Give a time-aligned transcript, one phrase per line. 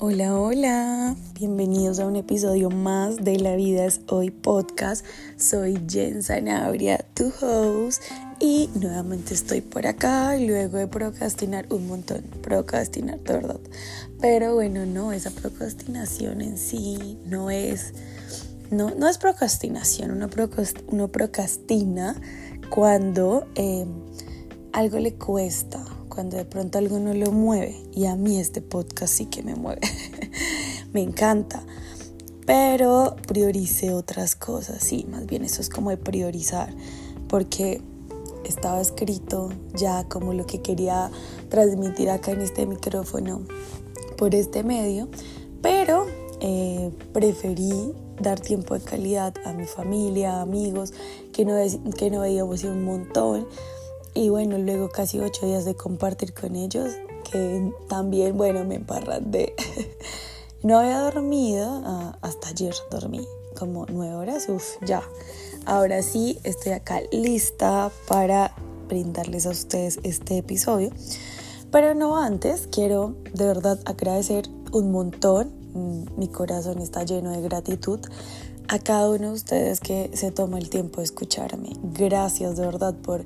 [0.00, 5.04] Hola, hola, bienvenidos a un episodio más de La Vida es Hoy podcast.
[5.36, 8.00] Soy Jen Sanabria, tu host,
[8.38, 13.58] y nuevamente estoy por acá luego de procrastinar un montón, procrastinar de verdad.
[14.20, 17.92] Pero bueno, no, esa procrastinación en sí no es,
[18.70, 22.14] no, no es procrastinación, uno, procrastina
[22.70, 23.84] cuando eh,
[24.72, 25.84] algo le cuesta
[26.18, 27.76] cuando de pronto algo no lo mueve.
[27.94, 29.82] Y a mí este podcast sí que me mueve.
[30.92, 31.62] me encanta.
[32.44, 34.82] Pero priorice otras cosas.
[34.82, 36.74] Sí, más bien eso es como de priorizar.
[37.28, 37.80] Porque
[38.44, 41.08] estaba escrito ya como lo que quería
[41.50, 43.42] transmitir acá en este micrófono
[44.16, 45.08] por este medio.
[45.62, 46.04] Pero
[46.40, 50.92] eh, preferí dar tiempo de calidad a mi familia, amigos,
[51.32, 51.54] que no,
[51.96, 53.46] que no veíamos un montón
[54.14, 56.92] y bueno, luego casi ocho días de compartir con ellos,
[57.30, 59.54] que también, bueno, me de
[60.62, 63.26] no había dormido, ah, hasta ayer dormí
[63.58, 65.02] como nueve horas, uff, ya.
[65.66, 68.54] Ahora sí, estoy acá lista para
[68.88, 70.90] brindarles a ustedes este episodio.
[71.70, 75.52] Pero no antes, quiero de verdad agradecer un montón.
[75.74, 78.00] Mm, mi corazón está lleno de gratitud
[78.68, 81.70] a cada uno de ustedes que se toma el tiempo de escucharme.
[81.82, 83.24] Gracias de verdad por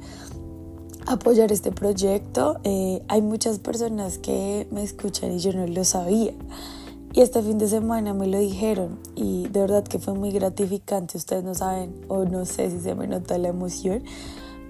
[1.06, 2.58] apoyar este proyecto.
[2.64, 6.32] Eh, hay muchas personas que me escuchan y yo no lo sabía.
[7.14, 11.18] Y este fin de semana me lo dijeron y de verdad que fue muy gratificante.
[11.18, 14.02] Ustedes no saben o no sé si se me nota la emoción,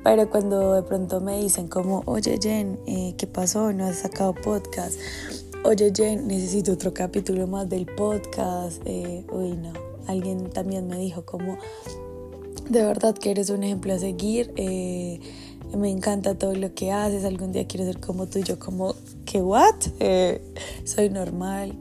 [0.02, 3.72] pero cuando de pronto me dicen como, oye Jen, eh, ¿qué pasó?
[3.72, 4.98] ¿No has sacado podcast?
[5.64, 8.82] Oye Jen, necesito otro capítulo más del podcast.
[8.86, 9.72] Eh, uy, no.
[10.08, 11.58] Alguien también me dijo como,
[12.68, 14.52] de verdad que eres un ejemplo a seguir.
[14.56, 15.20] Eh,
[15.76, 19.40] me encanta todo lo que haces, algún día quiero ser como tú, yo como, ¿qué
[19.40, 19.74] what?
[20.00, 20.42] Eh,
[20.84, 21.78] soy normal.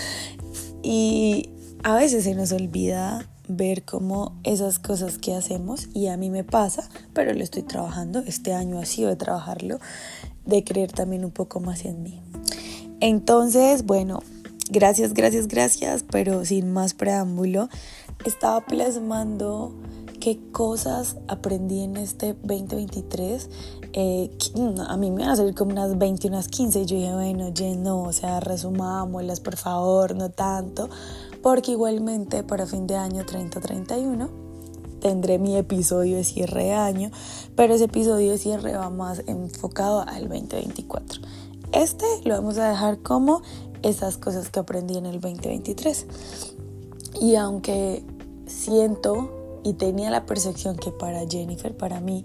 [0.82, 1.50] y
[1.82, 6.44] a veces se nos olvida ver cómo esas cosas que hacemos, y a mí me
[6.44, 9.80] pasa, pero lo estoy trabajando, este año ha sido de trabajarlo,
[10.46, 12.20] de creer también un poco más en mí.
[13.00, 14.20] Entonces, bueno,
[14.70, 17.68] gracias, gracias, gracias, pero sin más preámbulo,
[18.24, 19.74] estaba plasmando
[20.20, 23.50] qué cosas aprendí en este 2023.
[23.92, 24.30] Eh,
[24.86, 26.86] a mí me van a salir como unas 20, unas 15.
[26.86, 30.88] Yo dije, bueno, ya no, o sea, resumámoslas, por favor, no tanto.
[31.42, 34.28] Porque igualmente para fin de año 30-31
[35.00, 37.10] tendré mi episodio de cierre de año,
[37.56, 41.22] pero ese episodio de cierre va más enfocado al 2024.
[41.72, 43.40] Este lo vamos a dejar como
[43.82, 46.06] esas cosas que aprendí en el 2023.
[47.22, 48.04] Y aunque
[48.46, 52.24] siento y tenía la percepción que para Jennifer, para mí,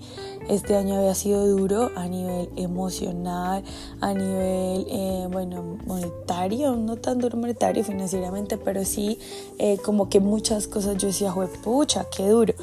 [0.50, 3.64] este año había sido duro a nivel emocional,
[4.00, 9.20] a nivel, eh, bueno, monetario, no tan duro monetario financieramente, pero sí
[9.60, 12.54] eh, como que muchas cosas yo decía, pucha, qué duro.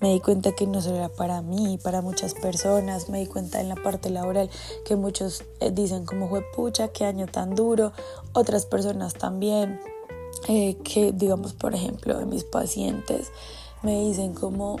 [0.00, 3.10] Me di cuenta que no solo era para mí, para muchas personas.
[3.10, 4.48] Me di cuenta en la parte laboral
[4.86, 7.92] que muchos eh, dicen como pucha, qué año tan duro.
[8.32, 9.78] Otras personas también,
[10.46, 13.30] que digamos, por ejemplo, de mis pacientes,
[13.82, 14.76] me dicen como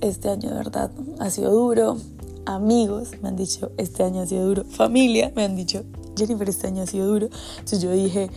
[0.00, 1.96] este año de verdad ha sido duro,
[2.46, 5.84] amigos me han dicho este año ha sido duro, familia me han dicho
[6.16, 7.28] Jennifer este año ha sido duro,
[7.58, 8.30] entonces yo dije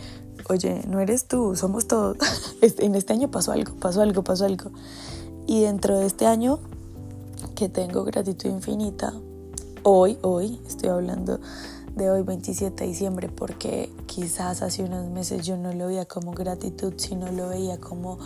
[0.48, 2.16] oye no eres tú, somos todos,
[2.60, 4.70] este, en este año pasó algo, pasó algo, pasó algo.
[5.46, 6.58] Y dentro de este año
[7.54, 9.12] que tengo gratitud infinita,
[9.82, 11.38] hoy, hoy estoy hablando
[11.94, 16.32] de hoy 27 de diciembre porque quizás hace unos meses yo no lo veía como
[16.32, 18.18] gratitud, sino lo veía como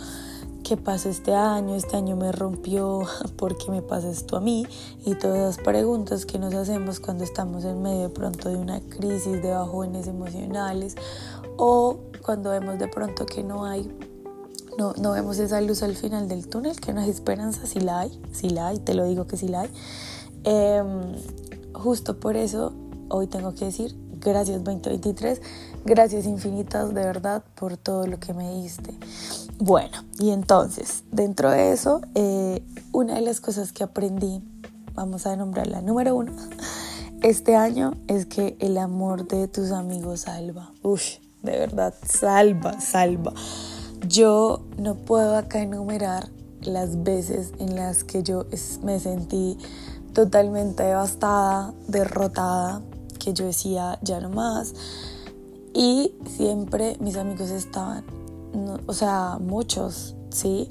[0.69, 1.73] ¿qué pasa este año?
[1.73, 3.01] Este año me rompió,
[3.37, 4.67] ¿por qué me pasa esto a mí?
[5.03, 8.79] Y todas las preguntas que nos hacemos cuando estamos en medio de pronto de una
[8.79, 10.93] crisis, de bajones emocionales
[11.57, 13.91] o cuando vemos de pronto que no hay,
[14.77, 18.01] no, no vemos esa luz al final del túnel, que no hay esperanza, si la
[18.01, 19.69] hay, si la hay, te lo digo que si la hay.
[20.43, 21.15] Em,
[21.73, 22.73] justo por eso
[23.09, 25.41] hoy tengo que decir gracias 2023,
[25.83, 28.93] gracias infinitas de verdad por todo lo que me diste.
[29.61, 32.63] Bueno, y entonces, dentro de eso, eh,
[32.93, 34.41] una de las cosas que aprendí,
[34.93, 36.31] vamos a nombrarla número uno,
[37.23, 40.71] este año es que el amor de tus amigos salva.
[40.81, 41.03] Uf,
[41.43, 43.33] de verdad, salva, salva.
[44.07, 46.29] Yo no puedo acá enumerar
[46.61, 48.45] las veces en las que yo
[48.81, 49.57] me sentí
[50.13, 52.81] totalmente devastada, derrotada,
[53.19, 54.73] que yo decía ya no más.
[55.73, 58.05] Y siempre mis amigos estaban
[58.87, 60.69] o sea, muchos, ¿sí?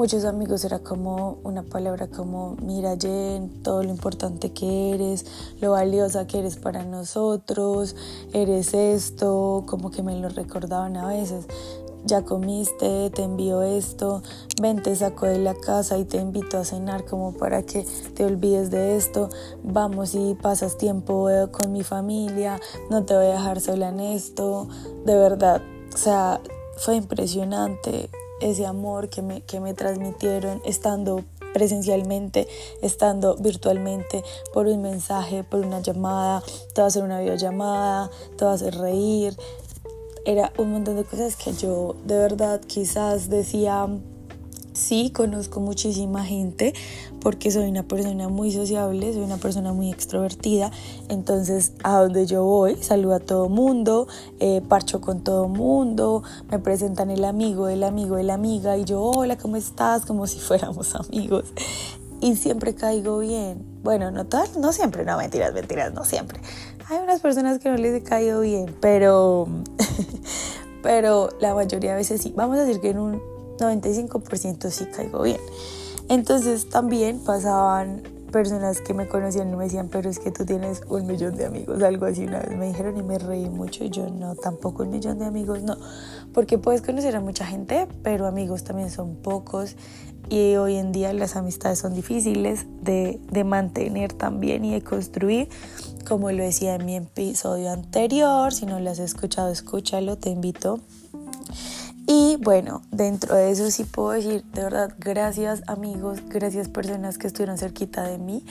[0.00, 5.26] muchos amigos era como una palabra como, mira Jen, todo lo importante que eres,
[5.60, 7.94] lo valiosa que eres para nosotros,
[8.32, 11.46] eres esto, como que me lo recordaban a veces.
[12.06, 14.22] Ya comiste, te envío esto,
[14.58, 18.24] ven, te saco de la casa y te invito a cenar como para que te
[18.24, 19.28] olvides de esto,
[19.62, 22.58] vamos y pasas tiempo eh, con mi familia,
[22.88, 24.66] no te voy a dejar sola en esto,
[25.04, 25.60] de verdad,
[25.92, 26.40] o sea,
[26.80, 28.10] fue impresionante
[28.40, 32.48] ese amor que me, que me transmitieron estando presencialmente,
[32.80, 34.24] estando virtualmente,
[34.54, 36.42] por un mensaje, por una llamada,
[36.74, 39.36] te hacer una videollamada, te hacer reír.
[40.24, 43.86] Era un montón de cosas que yo de verdad quizás decía
[44.72, 46.72] Sí, conozco muchísima gente
[47.20, 50.70] porque soy una persona muy sociable, soy una persona muy extrovertida,
[51.08, 54.08] entonces a donde yo voy saludo a todo mundo,
[54.40, 59.02] eh, parcho con todo mundo, me presentan el amigo, el amigo, el amiga y yo,
[59.02, 60.06] hola, ¿cómo estás?
[60.06, 61.52] Como si fuéramos amigos
[62.20, 63.64] y siempre caigo bien.
[63.82, 66.40] Bueno, no, tal, no siempre, no, mentiras, mentiras, no siempre.
[66.88, 69.48] Hay unas personas que no les he caído bien, pero,
[70.82, 72.32] pero la mayoría de veces sí.
[72.36, 73.22] Vamos a decir que en un
[73.58, 75.40] 95% sí caigo bien.
[76.10, 78.02] Entonces también pasaban
[78.32, 81.46] personas que me conocían y me decían, pero es que tú tienes un millón de
[81.46, 82.24] amigos, algo así.
[82.24, 85.26] Una vez me dijeron y me reí mucho y yo no, tampoco un millón de
[85.26, 85.76] amigos, no,
[86.34, 89.76] porque puedes conocer a mucha gente, pero amigos también son pocos.
[90.28, 95.48] Y hoy en día las amistades son difíciles de, de mantener también y de construir,
[96.08, 100.80] como lo decía en mi episodio anterior, si no lo has escuchado, escúchalo, te invito
[102.12, 107.28] y bueno, dentro de eso sí puedo decir, de verdad, gracias amigos, gracias personas que
[107.28, 108.44] estuvieron cerquita de mí,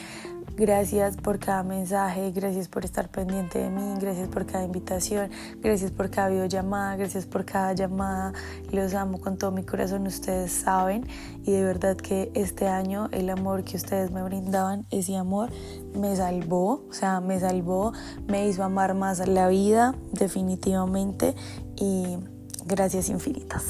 [0.56, 5.92] gracias por cada mensaje, gracias por estar pendiente de mí, gracias por cada invitación, gracias
[5.92, 8.32] por cada videollamada, gracias por cada llamada,
[8.72, 11.06] los amo con todo mi corazón, ustedes saben,
[11.44, 15.50] y de verdad que este año el amor que ustedes me brindaban, ese amor
[15.94, 17.92] me salvó, o sea, me salvó,
[18.26, 21.36] me hizo amar más la vida, definitivamente,
[21.76, 22.20] y
[22.66, 23.64] Gracias infinitas.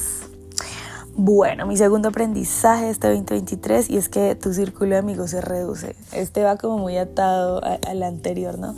[1.16, 5.96] Bueno, mi segundo aprendizaje este 2023 y es que tu círculo de amigos se reduce.
[6.14, 8.76] Este va como muy atado al anterior, ¿no?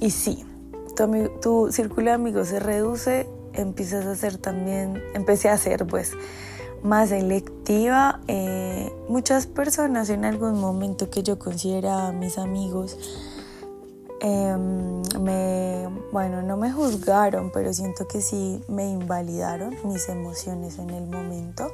[0.00, 0.44] Y sí,
[1.40, 6.12] tu, círculo de amigos se reduce, empiezas a ser también, empecé a ser pues
[6.82, 8.20] más selectiva.
[8.26, 12.98] Eh, muchas personas en algún momento que yo consideraba mis amigos,
[14.20, 20.90] Em, me, bueno, no me juzgaron, pero siento que sí me invalidaron mis emociones en
[20.90, 21.70] el momento.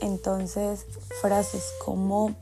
[0.00, 0.86] Entonces,
[1.20, 2.34] frases como,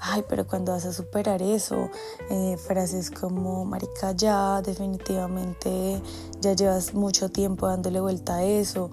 [0.00, 1.90] ay, pero cuando vas a superar eso,
[2.30, 6.00] eh, frases como, marica, ya, definitivamente,
[6.40, 8.90] ya llevas mucho tiempo dándole vuelta a eso.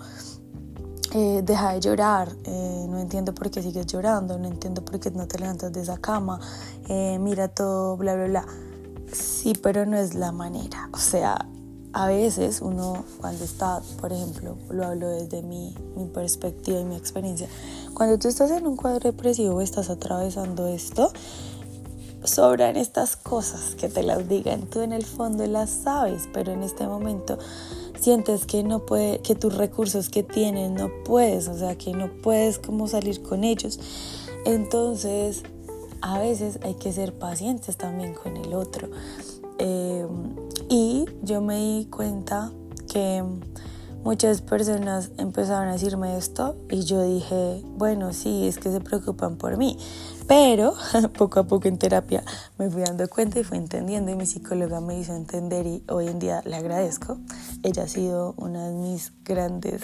[1.14, 5.10] Eh, deja de llorar, eh, no entiendo por qué sigues llorando, no entiendo por qué
[5.10, 6.40] no te levantas de esa cama,
[6.88, 8.67] mira todo, bla, bla, bla
[9.12, 10.90] Sí, pero no es la manera.
[10.94, 11.48] O sea,
[11.94, 16.96] a veces uno cuando está, por ejemplo, lo hablo desde mi, mi, perspectiva y mi
[16.96, 17.48] experiencia,
[17.94, 21.12] cuando tú estás en un cuadro depresivo, estás atravesando esto,
[22.24, 26.64] sobran estas cosas que te las digan, tú en el fondo las sabes, pero en
[26.64, 27.38] este momento
[28.00, 32.12] sientes que no puede, que tus recursos que tienes no puedes, o sea, que no
[32.22, 33.80] puedes como salir con ellos.
[34.46, 35.44] Entonces,
[36.02, 38.90] a veces hay que ser pacientes también con el otro.
[39.60, 40.06] Eh,
[40.70, 42.52] y yo me di cuenta
[42.92, 43.24] que
[44.04, 49.38] muchas personas empezaron a decirme esto y yo dije, bueno, sí, es que se preocupan
[49.38, 49.78] por mí.
[50.28, 50.74] Pero
[51.18, 52.24] poco a poco en terapia
[52.58, 56.08] me fui dando cuenta y fui entendiendo y mi psicóloga me hizo entender y hoy
[56.08, 57.18] en día le agradezco.
[57.64, 59.82] Ella ha sido una de mis grandes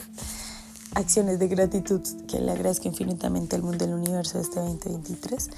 [0.96, 5.50] acciones de gratitud que le agradezco infinitamente al mundo del universo este 2023.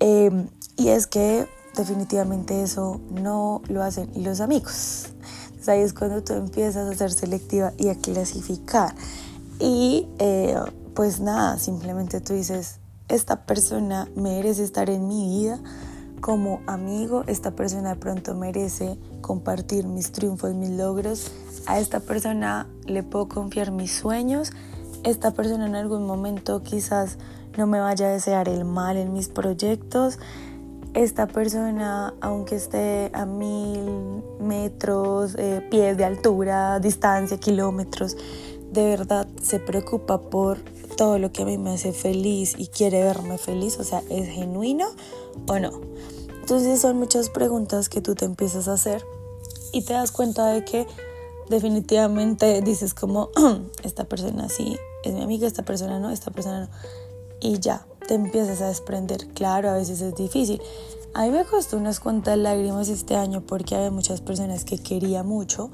[0.00, 1.46] Em, y es que
[1.76, 5.08] definitivamente eso no lo hacen los amigos.
[5.46, 8.94] Entonces ahí es cuando tú empiezas a ser selectiva y a clasificar.
[9.58, 10.56] Y eh,
[10.94, 15.60] pues nada, simplemente tú dices, esta persona merece estar en mi vida
[16.20, 21.30] como amigo, esta persona de pronto merece compartir mis triunfos, mis logros,
[21.66, 24.52] a esta persona le puedo confiar mis sueños,
[25.04, 27.18] esta persona en algún momento quizás
[27.56, 30.18] no me vaya a desear el mal en mis proyectos.
[30.94, 38.16] Esta persona, aunque esté a mil metros, eh, pies de altura, distancia, kilómetros,
[38.72, 40.58] de verdad se preocupa por
[40.96, 44.28] todo lo que a mí me hace feliz y quiere verme feliz, o sea, ¿es
[44.28, 44.86] genuino
[45.46, 45.80] o no?
[46.40, 49.04] Entonces son muchas preguntas que tú te empiezas a hacer
[49.72, 50.86] y te das cuenta de que
[51.48, 53.30] definitivamente dices como,
[53.82, 54.76] esta persona sí
[55.08, 56.68] es mi amiga, esta persona no, esta persona no
[57.44, 57.86] y ya.
[58.08, 59.28] te empiezas a desprender.
[59.28, 60.60] Claro, a veces es difícil.
[61.14, 65.22] A mí me costó unas cuantas lágrimas este año porque había muchas personas que quería
[65.22, 65.70] mucho.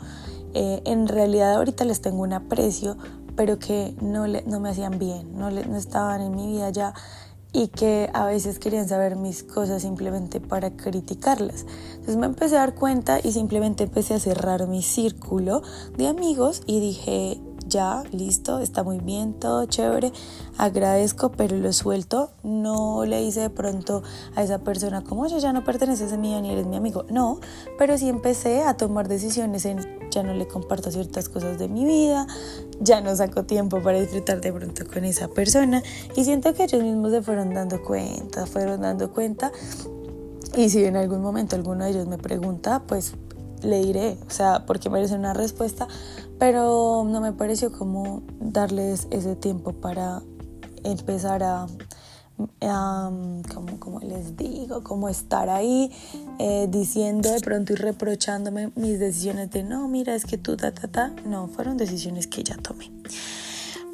[0.54, 2.96] Eh, en realidad ahorita les tengo un aprecio,
[3.36, 6.92] pero que no, le, no me hacían bien, no, no estaban en mi vida ya
[7.52, 11.66] y que a veces querían saber mis cosas simplemente para criticarlas.
[11.92, 15.62] Entonces me empecé a dar cuenta y simplemente empecé a cerrar mi círculo
[15.96, 17.40] de amigos y dije,
[17.70, 20.12] ya, listo, está muy bien, todo chévere,
[20.58, 22.30] agradezco, pero lo suelto.
[22.42, 24.02] No le hice de pronto
[24.34, 27.06] a esa persona como, oye, ya no perteneces a mí ni eres mi amigo.
[27.08, 27.40] No,
[27.78, 29.78] pero sí empecé a tomar decisiones en,
[30.10, 32.26] ya no le comparto ciertas cosas de mi vida,
[32.80, 35.82] ya no saco tiempo para disfrutar de pronto con esa persona.
[36.16, 39.52] Y siento que ellos mismos se fueron dando cuenta, fueron dando cuenta.
[40.56, 43.14] Y si en algún momento alguno de ellos me pregunta, pues
[43.62, 45.86] le diré, o sea, porque merece una respuesta,
[46.40, 50.22] pero no me pareció como darles ese tiempo para
[50.84, 51.66] empezar a,
[53.78, 55.92] como, les digo, como estar ahí
[56.38, 60.72] eh, diciendo de pronto y reprochándome mis decisiones de no, mira, es que tú, ta,
[60.72, 62.90] ta, ta, no, fueron decisiones que ya tomé.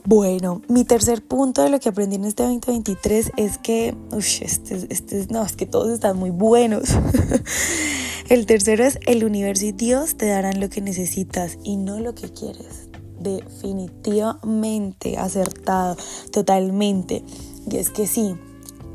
[0.06, 4.86] Bueno, mi tercer punto de lo que aprendí en este 2023 es que, uff, este,
[4.88, 6.90] este, no, es que todos están muy buenos.
[8.28, 12.14] El tercero es el universo y Dios te darán lo que necesitas y no lo
[12.14, 12.88] que quieres.
[13.20, 15.96] Definitivamente acertado,
[16.32, 17.25] totalmente.
[17.68, 18.36] Y es que sí,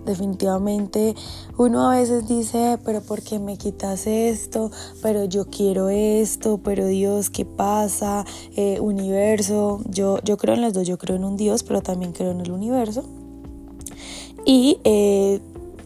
[0.06, 1.16] definitivamente
[1.58, 4.72] uno a veces dice, pero ¿por qué me quitas esto?
[5.02, 8.26] Pero yo quiero esto, pero Dios, ¿qué pasa?
[8.56, 12.14] Eh, universo, yo, yo creo en los dos, yo creo en un Dios, pero también
[12.14, 13.04] creo en el universo.
[14.46, 15.40] Y eh,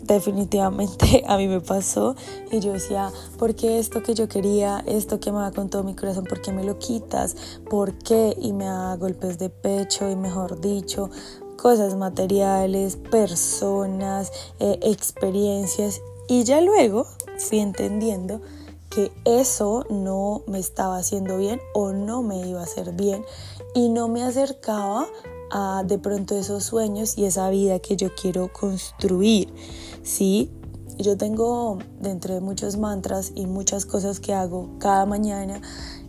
[0.05, 2.15] definitivamente a mí me pasó
[2.51, 5.83] y yo decía, ¿por qué esto que yo quería, esto que me va con todo
[5.83, 7.35] mi corazón, por qué me lo quitas?
[7.69, 8.35] ¿Por qué?
[8.39, 11.09] Y me da golpes de pecho y mejor dicho,
[11.65, 17.07] cosas materiales, personas, eh, experiencias y ya luego
[17.39, 18.39] fui entendiendo
[18.91, 23.25] que eso no me estaba haciendo bien o no me iba a hacer bien
[23.73, 25.07] y no me acercaba
[25.49, 29.51] a de pronto esos sueños y esa vida que yo quiero construir.
[30.03, 30.51] Sí,
[30.99, 35.63] yo tengo dentro de muchos mantras y muchas cosas que hago cada mañana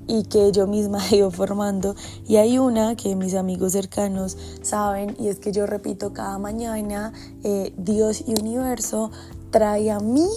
[0.06, 1.94] y que yo misma he formando
[2.26, 7.12] y hay una que mis amigos cercanos saben y es que yo repito cada mañana
[7.44, 9.10] eh, Dios y universo
[9.50, 10.28] trae a mí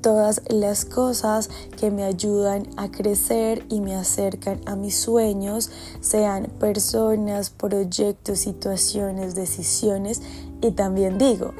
[0.00, 6.44] todas las cosas que me ayudan a crecer y me acercan a mis sueños, sean
[6.58, 10.22] personas, proyectos, situaciones, decisiones.
[10.62, 11.52] Y también digo,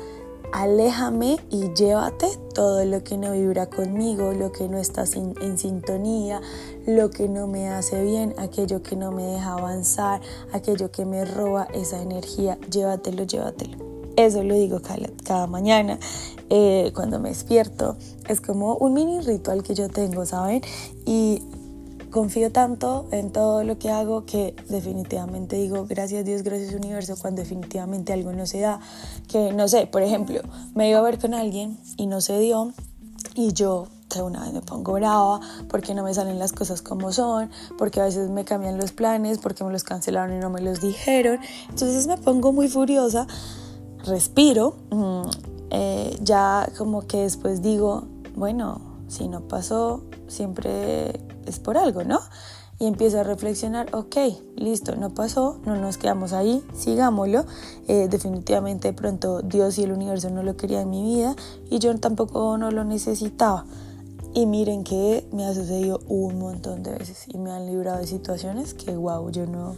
[0.53, 6.41] aléjame y llévate todo lo que no vibra conmigo, lo que no está en sintonía,
[6.87, 10.21] lo que no me hace bien, aquello que no me deja avanzar,
[10.53, 13.79] aquello que me roba esa energía, llévatelo, llévatelo.
[14.17, 15.99] Eso lo digo cada, mañana
[16.51, 17.97] eh, cuando me despierto.
[18.29, 20.63] Es como un mini ritual que yo tengo, ¿saben?
[21.07, 21.43] Y
[22.11, 27.41] confío tanto en todo lo que hago que definitivamente digo gracias Dios, gracias universo cuando
[27.41, 28.81] definitivamente algo no se da.
[29.29, 30.41] Que no sé, por ejemplo,
[30.75, 32.73] me iba a ver con alguien y no se dio
[33.35, 33.87] y yo
[34.19, 38.01] de una vez me pongo brava porque no me salen las cosas como son, porque
[38.01, 41.39] a veces me cambian los planes, porque me los cancelaron y no me los dijeron.
[41.69, 43.27] Entonces me pongo muy furiosa
[44.05, 45.23] respiro, mm,
[45.71, 52.21] eh, ya como que después digo, bueno, si no pasó, siempre es por algo, ¿no?
[52.79, 54.17] Y empiezo a reflexionar, ok,
[54.57, 57.45] listo, no pasó, no nos quedamos ahí, sigámoslo.
[57.89, 61.37] Eh, definitivamente de pronto Dios y el universo no lo querían en mi vida
[61.69, 63.67] y yo tampoco no lo necesitaba.
[64.33, 68.07] Y miren que me ha sucedido un montón de veces y me han librado de
[68.07, 69.75] situaciones que, wow, yo no,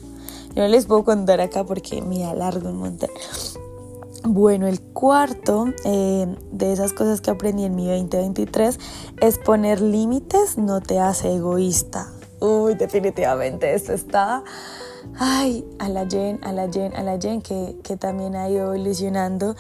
[0.54, 3.10] yo no les puedo contar acá porque me alargo un montón.
[4.24, 8.78] Bueno, el cuarto eh, de esas cosas que aprendí en mi 2023
[9.20, 12.12] es poner límites no te hace egoísta.
[12.38, 14.44] Uy, definitivamente esto está,
[15.18, 19.56] ay, a la Jen, a la Jen, a la Jen, que, también ha ido evolucionando.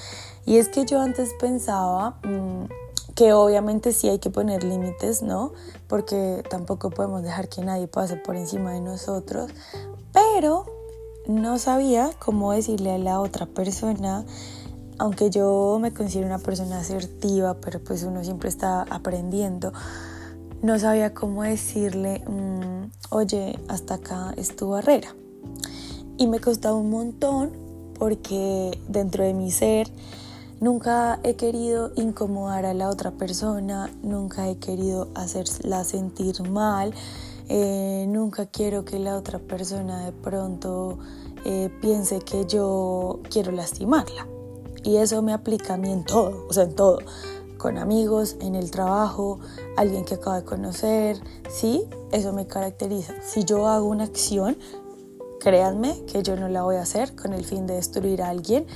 [0.46, 2.81] Y es que yo antes pensaba mm,
[3.14, 5.52] que obviamente sí hay que poner límites, ¿no?
[5.88, 9.50] Porque tampoco podemos dejar que nadie pase por encima de nosotros.
[10.12, 10.66] Pero
[11.26, 14.24] no sabía cómo decirle a la otra persona,
[14.98, 19.72] aunque yo me considero una persona asertiva, pero pues uno siempre está aprendiendo,
[20.62, 25.14] no sabía cómo decirle, mm, oye, hasta acá es tu barrera.
[26.18, 27.52] Y me costaba un montón
[27.98, 29.88] porque dentro de mi ser
[30.62, 36.94] nunca he querido incomodar a la otra persona, nunca he querido hacerla sentir mal
[37.48, 40.98] eh, nunca quiero que la otra persona de pronto
[41.44, 44.26] eh, piense que yo quiero lastimarla.
[44.84, 47.00] Y eso me aplica a mí en todo, o sea, en todo.
[47.58, 49.38] Con amigos, en el trabajo,
[49.76, 51.84] alguien que acabo de conocer, ¿sí?
[52.10, 53.12] Eso me caracteriza.
[53.22, 54.56] Si yo hago una acción,
[55.38, 58.66] créanme que yo no la voy a hacer con el fin de destruir a alguien,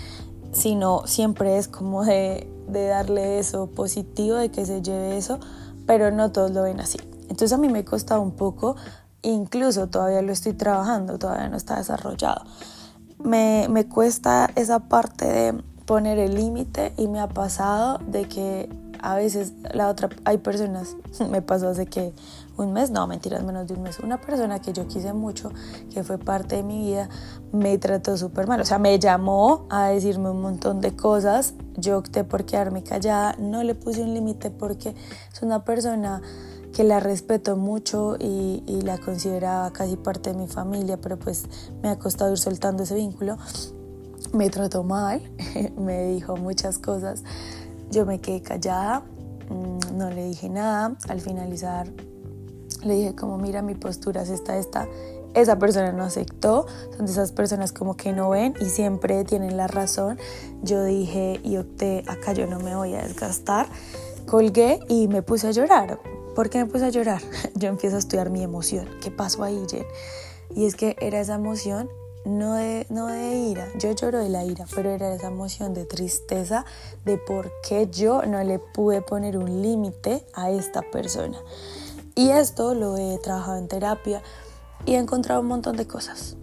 [0.56, 5.38] sino siempre es como de, de darle eso positivo, de que se lleve eso,
[5.86, 6.98] pero no todos lo ven así.
[7.22, 8.76] Entonces a mí me costado un poco,
[9.20, 12.44] incluso todavía lo estoy trabajando, todavía no está desarrollado.
[13.22, 18.70] Me, me cuesta esa parte de poner el límite y me ha pasado de que
[19.02, 20.96] a veces la otra, hay personas,
[21.30, 22.14] me pasó hace que
[22.56, 25.50] un mes, no, mentiras, menos de un mes, una persona que yo quise mucho,
[25.92, 27.08] que fue parte de mi vida,
[27.52, 31.98] me trató súper mal, o sea, me llamó a decirme un montón de cosas, yo
[31.98, 34.94] opté por quedarme callada, no le puse un límite porque
[35.32, 36.22] es una persona
[36.72, 41.46] que la respeto mucho y, y, la consideraba casi parte de mi familia, pero pues
[41.82, 43.38] me ha costado ir soltando ese vínculo.
[44.34, 45.22] Me trató mal,
[45.78, 47.24] me dijo muchas cosas,
[47.90, 49.00] yo me quedé callada,
[49.48, 51.90] mm, no le dije nada, al finalizar
[52.86, 54.88] le dije como mira mi postura es esta, esta,
[55.34, 56.66] esa persona no aceptó,
[56.96, 60.18] son de esas personas como que no ven y siempre tienen la razón.
[60.62, 63.66] Yo dije y opté, acá yo no me voy a desgastar,
[64.26, 66.00] colgué y me puse a llorar.
[66.34, 67.22] ¿Por qué me puse a llorar?
[67.54, 68.86] Yo empiezo a estudiar mi emoción.
[69.00, 69.86] ¿Qué pasó ahí, Jen?
[70.54, 71.88] Y es que era esa emoción
[72.26, 75.84] no de, no de ira, yo lloro de la ira, pero era esa emoción de
[75.84, 76.64] tristeza
[77.04, 81.38] de por qué yo no le pude poner un límite a esta persona.
[82.18, 84.22] Y esto lo he trabajado en terapia
[84.86, 86.36] y he encontrado un montón de cosas.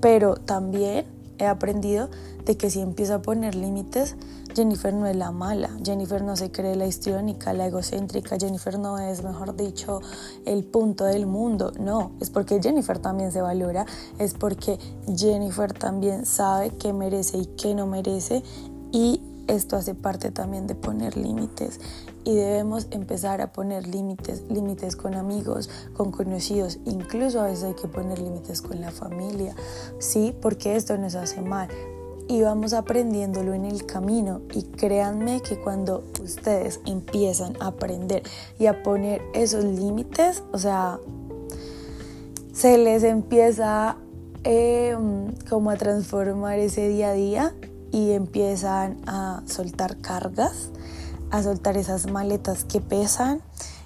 [0.00, 1.06] Pero también
[1.38, 2.10] he aprendido
[2.44, 4.16] de que si empiezo a poner límites,
[4.56, 8.98] Jennifer no es la mala, Jennifer no se cree la histriónica, la egocéntrica, Jennifer no
[8.98, 10.00] es, mejor dicho,
[10.46, 13.86] el punto del mundo, no, es porque Jennifer también se valora,
[14.18, 14.80] es porque
[15.16, 18.42] Jennifer también sabe qué merece y qué no merece.
[18.90, 21.78] Y esto hace parte también de poner límites
[22.24, 27.74] y debemos empezar a poner límites, límites con amigos, con conocidos, incluso a veces hay
[27.74, 29.54] que poner límites con la familia,
[29.98, 30.34] ¿sí?
[30.40, 31.68] Porque esto nos hace mal.
[32.28, 34.42] Y vamos aprendiéndolo en el camino.
[34.54, 38.22] Y créanme que cuando ustedes empiezan a aprender
[38.56, 41.00] y a poner esos límites, o sea,
[42.52, 43.96] se les empieza
[44.44, 44.96] eh,
[45.48, 47.54] como a transformar ese día a día
[47.90, 50.70] y empiezan a soltar cargas,
[51.30, 53.40] a soltar esas maletas que pesan,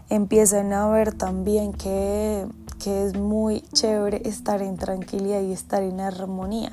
[0.09, 2.47] empiezan a ver también que,
[2.79, 6.73] que es muy chévere estar en tranquilidad y estar en armonía,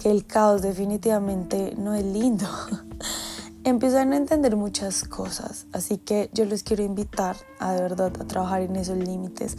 [0.00, 2.46] que el caos definitivamente no es lindo.
[3.64, 8.24] empiezan a entender muchas cosas, así que yo les quiero invitar a de verdad a
[8.24, 9.56] trabajar en esos límites,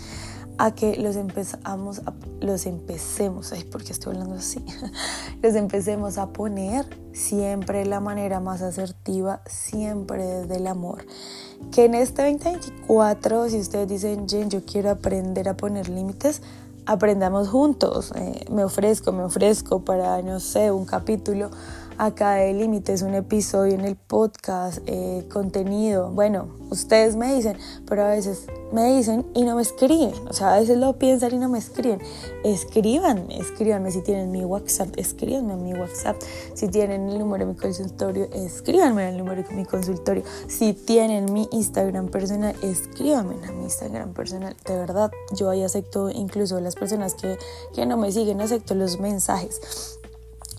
[0.60, 4.64] a que los empezamos a, los empecemos, ay, porque estoy hablando así,
[5.42, 11.06] los empecemos a poner siempre de la manera más asertiva, siempre desde el amor.
[11.72, 16.42] Que en este 2024, si ustedes dicen, Jen, yo quiero aprender a poner límites,
[16.86, 18.12] aprendamos juntos.
[18.16, 21.52] Eh, me ofrezco, me ofrezco para, no sé, un capítulo
[22.00, 26.10] acá de Límites, un episodio en el podcast, eh, contenido.
[26.10, 30.14] Bueno, ustedes me dicen, pero a veces me dicen y no me escriben.
[30.30, 32.00] O sea, a veces lo piensan y no me escriben.
[32.46, 36.16] Escríbanme, escríbanme si tienen mi WhatsApp, escríbanme en mi WhatsApp.
[36.54, 40.24] Si tienen el número de mi consultorio, escríbanme el número de mi consultorio.
[40.48, 44.56] Si tienen mi Instagram personal, escríbanme en mi Instagram personal.
[44.66, 47.38] De verdad, yo ahí acepto incluso las personas que,
[47.76, 49.99] que no me siguen, acepto los mensajes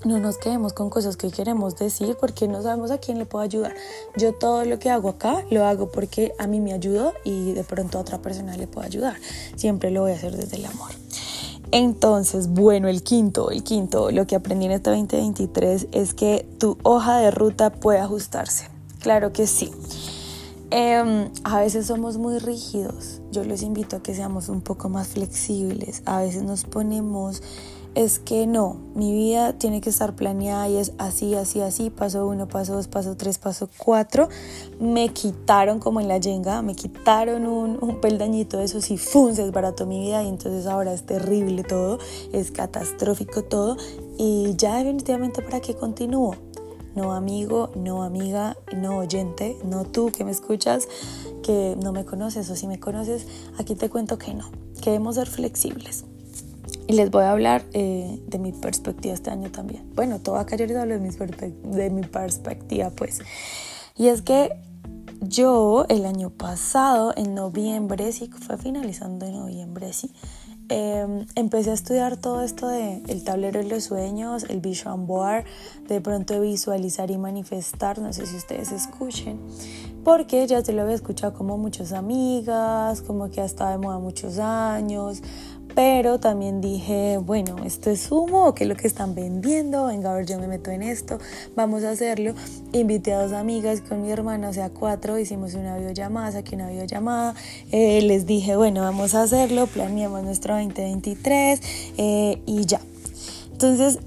[0.04, 3.44] no nos quedemos con cosas que queremos decir porque no sabemos a quién le puedo
[3.44, 3.74] ayudar.
[4.16, 7.64] Yo todo lo que hago acá lo hago porque a mí me ayudó y de
[7.64, 9.16] pronto a otra persona le puedo ayudar.
[9.56, 10.90] Siempre lo voy a hacer desde el amor.
[11.72, 16.78] Entonces, bueno, el quinto, el quinto, lo que aprendí en este 2023 es que tu
[16.82, 18.68] hoja de ruta puede ajustarse.
[19.00, 19.70] Claro que sí.
[20.70, 23.20] Em, a veces somos muy rígidos.
[23.30, 26.02] Yo les invito a que seamos un poco más flexibles.
[26.06, 27.42] A veces nos ponemos
[27.94, 32.26] es que no, mi vida tiene que estar planeada y es así, así, así, paso
[32.26, 34.29] uno, paso dos, paso tres, paso cuatro.
[34.79, 39.35] Me quitaron como en la yenga, me quitaron un, un peldañito de eso, y ¡fum!
[39.35, 41.98] se desbarató mi vida y entonces ahora es terrible todo,
[42.33, 43.76] es catastrófico todo
[44.18, 46.37] y ya definitivamente para qué continúo.
[46.94, 50.88] No amigo, no amiga, no oyente, no tú que me escuchas,
[51.42, 53.26] que no me conoces o si me conoces,
[53.59, 54.50] aquí te cuento que no,
[54.83, 56.05] que debemos ser flexibles
[56.90, 59.88] y les voy a hablar eh, de mi perspectiva este año también.
[59.94, 61.11] Bueno, yo les hablo de mi,
[61.76, 63.20] de mi perspectiva, pues.
[63.96, 64.50] Y es que
[65.20, 70.11] yo el año pasado, en noviembre, sí, fue finalizando en noviembre, sí,
[70.68, 75.44] em, empecé a estudiar todo esto de el tablero de los sueños, el vision board,
[75.87, 79.38] de pronto visualizar y manifestar, no sé si ustedes escuchen,
[80.03, 84.00] porque ya se lo había escuchado como muchas amigas, como que ha estado de moda
[84.00, 85.22] muchos años,
[85.74, 89.87] pero también dije, bueno, esto es humo, ¿qué es lo que están vendiendo?
[89.87, 91.18] Venga, a ver, yo me meto en esto,
[91.54, 92.35] vamos a hacerlo.
[92.72, 96.68] Invité a dos amigas con mi hermana, o sea, cuatro, hicimos una videollamada, saqué una
[96.68, 97.35] videollamada.
[97.72, 101.61] Eh, les dije, bueno, vamos a hacerlo, planeamos nuestro 2023
[101.96, 102.80] eh, y ya.
[103.52, 103.98] Entonces,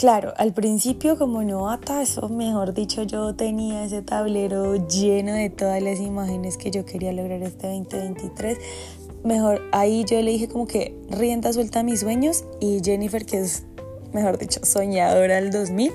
[0.00, 5.82] Claro, al principio como novata, eso mejor dicho, yo tenía ese tablero lleno de todas
[5.82, 8.56] las imágenes que yo quería lograr este 2023,
[9.24, 13.40] mejor ahí yo le dije como que rienda suelta a mis sueños y Jennifer, que
[13.40, 13.64] es,
[14.12, 15.92] mejor dicho, soñadora del 2000,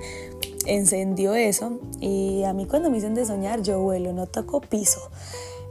[0.65, 4.99] encendió eso y a mí cuando me dicen de soñar yo vuelo, no toco piso.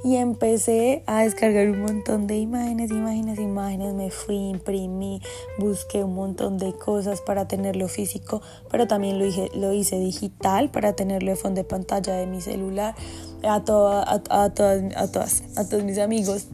[0.05, 3.95] Y empecé a descargar un montón de imágenes, imágenes, imágenes.
[3.95, 5.23] Me fui, imprimí,
[5.57, 10.71] busqué un montón de cosas para tenerlo físico, pero también lo hice, lo hice digital
[10.71, 12.95] para tenerlo de fondo de pantalla de mi celular.
[13.45, 16.49] A, a, a, todas, a, todas, a todos mis amigos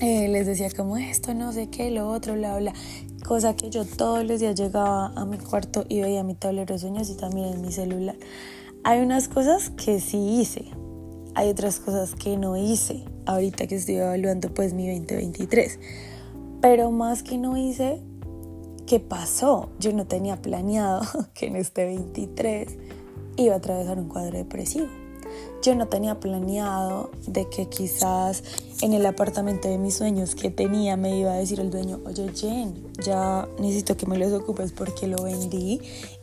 [0.00, 2.72] eh, les decía como esto, no sé qué, lo otro, bla, bla.
[3.26, 6.78] Cosa que yo todos los días llegaba a mi cuarto y veía mi tablero de
[6.78, 8.16] sueños y también en mi celular.
[8.84, 10.66] Hay unas cosas que sí hice,
[11.34, 15.78] hay otras cosas que no hice ahorita que estoy evaluando pues mi 2023.
[16.60, 18.02] Pero más que no hice,
[18.86, 19.70] ¿qué pasó?
[19.78, 21.02] Yo no tenía planeado
[21.34, 22.78] que en este 23
[23.36, 24.86] iba a atravesar un cuadro depresivo.
[25.62, 28.42] Yo no tenía planeado de que quizás
[28.80, 32.30] en el apartamento de mis sueños que tenía me iba a decir el dueño, oye
[32.32, 32.74] Jen,
[33.04, 35.80] ya necesito que me los ocupes porque lo vendí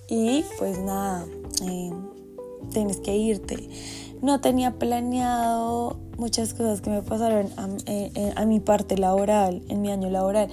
[0.08, 1.25] y pues nada,
[1.63, 1.91] eh,
[2.71, 3.69] tienes que irte.
[4.21, 9.62] No tenía planeado muchas cosas que me pasaron a, eh, eh, a mi parte laboral,
[9.67, 10.49] en mi año laboral.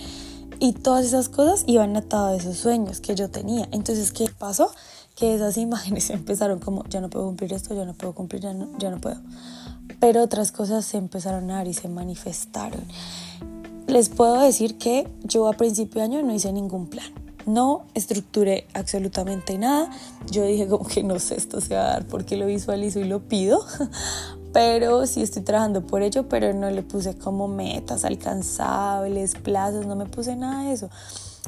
[0.58, 3.68] Y todas esas cosas iban atadas a esos sueños que yo tenía.
[3.72, 4.70] Entonces, ¿qué pasó?
[5.22, 8.68] Esas imágenes empezaron como, ya no puedo cumplir esto, ya no puedo cumplir, ya no,
[8.78, 9.20] ya no puedo.
[10.00, 12.80] Pero otras cosas se empezaron a dar y se manifestaron.
[13.86, 17.06] Les puedo decir que yo a principio de año no hice ningún plan.
[17.46, 19.90] No estructuré absolutamente nada.
[20.30, 23.04] Yo dije como que no sé, esto se va a dar porque lo visualizo y
[23.04, 23.64] lo pido.
[24.52, 29.96] Pero sí estoy trabajando por ello, pero no le puse como metas alcanzables, plazos, no
[29.96, 30.90] me puse nada de eso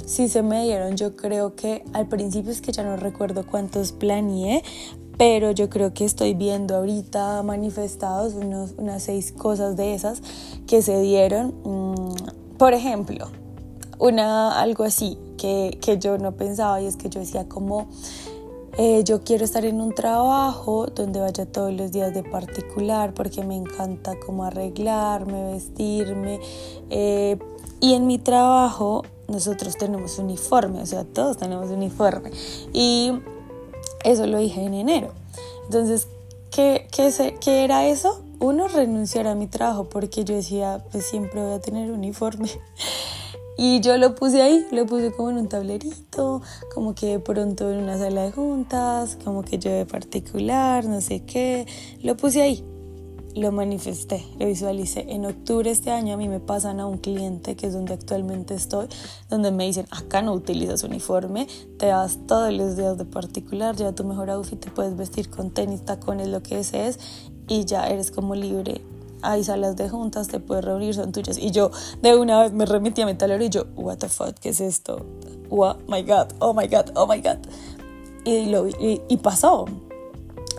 [0.06, 0.96] sí se me dieron.
[0.96, 4.62] Yo creo que al principio es que ya no recuerdo cuántos planeé,
[5.16, 10.22] pero yo creo que estoy viendo ahorita manifestados unos, unas seis cosas de esas
[10.66, 11.54] que se dieron.
[11.64, 13.28] Mm, por ejemplo,
[13.98, 17.88] una, algo así que, que yo no pensaba y es que yo decía como...
[18.76, 23.44] Eh, yo quiero estar en un trabajo donde vaya todos los días de particular porque
[23.44, 26.40] me encanta como arreglarme, vestirme.
[26.90, 27.38] Eh,
[27.80, 32.30] y en mi trabajo nosotros tenemos uniforme, o sea, todos tenemos uniforme.
[32.72, 33.12] Y
[34.04, 35.12] eso lo dije en enero.
[35.64, 36.08] Entonces,
[36.50, 38.22] ¿qué, qué, qué era eso?
[38.40, 42.50] Uno, renunciar a mi trabajo porque yo decía, pues siempre voy a tener uniforme.
[43.56, 46.42] Y yo lo puse ahí, lo puse como en un tablerito,
[46.74, 51.00] como que de pronto en una sala de juntas, como que yo de particular, no
[51.00, 51.66] sé qué,
[52.02, 52.64] lo puse ahí
[53.34, 55.06] lo manifesté, lo visualicé.
[55.08, 58.54] En octubre este año a mí me pasan a un cliente que es donde actualmente
[58.54, 58.86] estoy,
[59.28, 63.92] donde me dicen, acá no utilizas uniforme, te vas todos los días de particular, lleva
[63.92, 66.98] tu mejor outfit, te puedes vestir con tenis, tacones, lo que desees
[67.48, 68.93] y ya eres como libre.
[69.24, 71.38] Hay salas de juntas, te puedes reunir, son tuyas.
[71.38, 71.70] Y yo
[72.02, 74.60] de una vez me remití a mi tablero y yo, what the fuck, ¿qué es
[74.60, 75.04] esto?
[75.50, 77.38] Oh my god, oh my god, oh my god.
[78.24, 79.66] Y, lo, y, y pasó,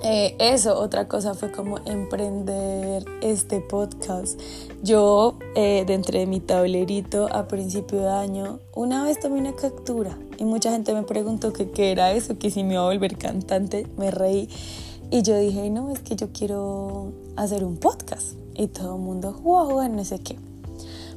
[0.08, 4.40] eh, eso, otra cosa fue como emprender este podcast.
[4.84, 10.16] Yo, eh, dentro de mi tablerito a principio de año, una vez tomé una captura
[10.38, 13.18] y mucha gente me preguntó que qué era eso, que si me iba a volver
[13.18, 14.48] cantante, me reí.
[15.10, 18.45] Y yo dije, no, es que yo quiero hacer un podcast.
[18.56, 20.38] Y todo el mundo, wow, no sé qué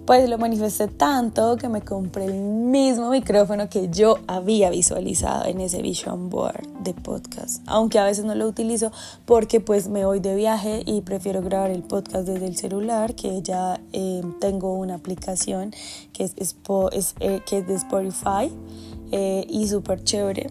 [0.09, 5.61] pues lo manifesté tanto que me compré el mismo micrófono que yo había visualizado en
[5.61, 7.63] ese vision board de podcast.
[7.67, 8.91] Aunque a veces no lo utilizo
[9.27, 13.43] porque pues me voy de viaje y prefiero grabar el podcast desde el celular, que
[13.43, 15.75] ya eh, tengo una aplicación
[16.15, 16.35] que es,
[17.21, 18.51] eh, que es de Spotify
[19.13, 20.51] eh, y súper chévere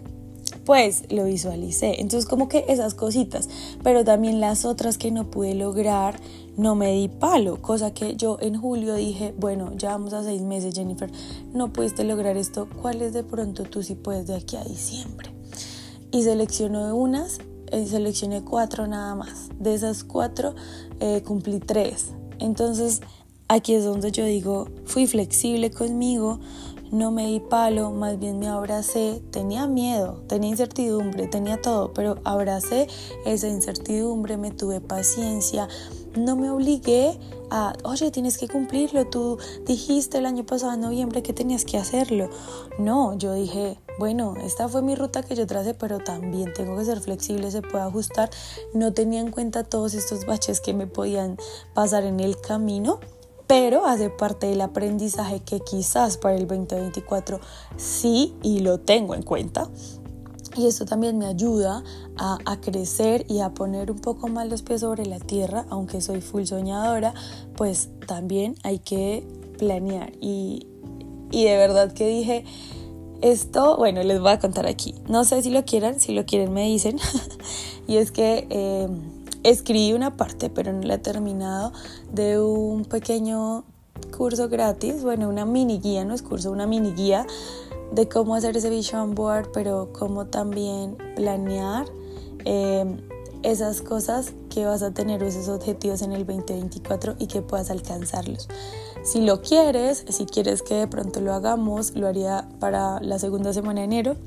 [0.65, 2.01] pues lo visualicé.
[2.01, 3.49] Entonces como que esas cositas,
[3.83, 6.19] pero también las otras que no pude lograr,
[6.57, 10.41] no me di palo, cosa que yo en julio dije, bueno, ya vamos a seis
[10.41, 11.09] meses Jennifer,
[11.53, 15.31] no pudiste lograr esto, ¿cuáles de pronto tú sí puedes de aquí a diciembre?
[16.11, 17.39] Y seleccioné unas,
[17.71, 19.49] eh, seleccioné cuatro nada más.
[19.59, 20.55] De esas cuatro
[20.99, 22.11] eh, cumplí tres.
[22.39, 23.01] Entonces
[23.47, 26.39] aquí es donde yo digo, fui flexible conmigo,
[26.91, 32.19] no me di palo, más bien me abracé, tenía miedo, tenía incertidumbre, tenía todo, pero
[32.23, 32.87] abracé
[33.25, 35.67] esa incertidumbre, me tuve paciencia,
[36.15, 37.19] no me obligué
[37.49, 41.77] a, oye, tienes que cumplirlo, tú dijiste el año pasado en noviembre que tenías que
[41.77, 42.29] hacerlo.
[42.77, 46.85] No, yo dije, bueno, esta fue mi ruta que yo tracé, pero también tengo que
[46.85, 48.29] ser flexible, se puede ajustar.
[48.73, 51.37] No tenía en cuenta todos estos baches que me podían
[51.73, 52.99] pasar en el camino
[53.47, 57.39] pero hace parte del aprendizaje que quizás para el 2024
[57.77, 59.69] sí y lo tengo en cuenta.
[60.57, 61.83] Y esto también me ayuda
[62.17, 66.19] a, crecer y a poner un poco más los pies sobre la tierra, aunque soy
[66.19, 67.13] full soñadora,
[67.55, 69.23] pues también hay que
[69.59, 70.13] planear.
[70.19, 70.65] Y,
[71.31, 72.43] de verdad que dije,
[73.21, 74.95] esto, bueno, les voy a contar aquí.
[75.07, 76.97] No sé si lo quieran, si lo quieren me dicen.
[77.87, 78.47] y es que...
[78.49, 78.87] Eh,
[79.43, 81.71] escribí una parte, pero no la he terminado,
[82.11, 83.63] de un pequeño
[84.15, 87.25] curso gratis, bueno, una mini guía, no es curso, una mini guía
[87.91, 91.85] de cómo hacer ese vision board, pero cómo también planear
[92.45, 92.97] em,
[93.43, 98.47] esas cosas que vas a tener, esos objetivos en el 2024 y que puedas alcanzarlos.
[99.03, 103.53] Si lo quieres, si quieres que de pronto lo hagamos, lo haría para la segunda
[103.53, 104.17] semana de enero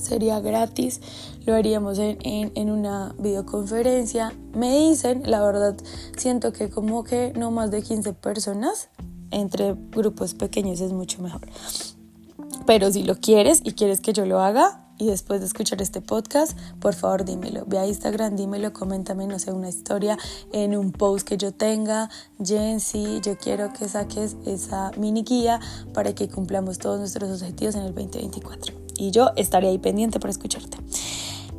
[0.00, 1.00] sería gratis,
[1.46, 4.32] lo haríamos en, en, una videoconferencia.
[4.54, 5.76] Me dicen, la verdad,
[6.16, 8.88] siento que como que no más de 15 personas
[9.30, 11.42] entre grupos pequeños es mucho mejor.
[12.66, 16.02] Pero si lo quieres y quieres que yo lo haga y después de escuchar este
[16.02, 17.64] podcast, por favor dímelo.
[17.66, 20.18] Ve a Instagram, dímelo, coméntame, no sé, una historia
[20.52, 22.10] en un post que yo tenga.
[22.44, 25.58] Jensi, yo quiero que saques esa mini guía
[25.94, 30.30] para que cumplamos todos nuestros objetivos en el 2024 y yo estaré ahí pendiente para
[30.30, 30.76] escucharte.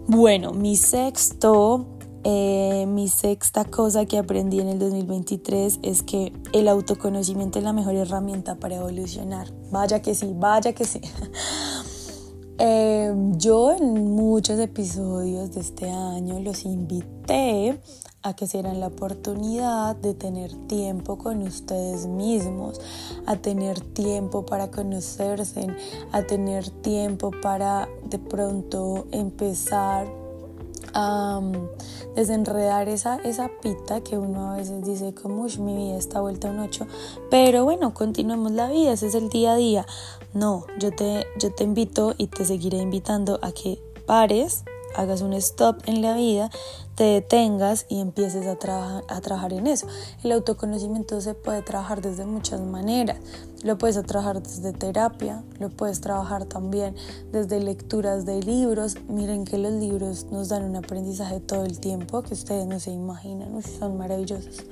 [0.08, 1.88] Bueno, mi sexto,
[2.24, 7.74] eh, mi sexta cosa que aprendí en el 2023 es que el autoconocimiento es la
[7.74, 9.52] mejor herramienta para evolucionar.
[9.72, 11.02] Vaya que sí, vaya que sí.
[12.58, 17.80] Eh, yo en muchos episodios de este año los invité
[18.24, 22.80] a que se la oportunidad de tener tiempo con ustedes mismos,
[23.26, 25.68] a tener tiempo para conocerse,
[26.12, 30.21] a tener tiempo para de pronto empezar
[30.94, 31.42] a
[32.16, 36.52] desenredar esa, esa pita que uno a veces dice como mi vida está vuelta a
[36.52, 36.88] un ocho
[37.30, 39.86] pero bueno, continuemos la vida, ese es el día a día.
[40.34, 44.64] No, yo te, yo te invito y te seguiré invitando a que pares
[44.96, 46.50] hagas un stop en la vida,
[46.96, 48.58] te detengas y empieces a,
[49.08, 49.88] a trabajar en eso.
[50.24, 53.18] El autoconocimiento se puede trabajar desde muchas maneras.
[53.64, 56.96] Lo puedes trabajar desde terapia, lo puedes trabajar también
[57.32, 58.98] desde lecturas de libros.
[59.08, 62.92] Miren que los libros nos dan un aprendizaje todo el tiempo que ustedes no se
[62.92, 64.66] imaginan, son maravillosos.